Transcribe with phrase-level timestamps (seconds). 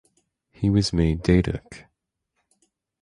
[0.49, 1.85] He was made Datuk.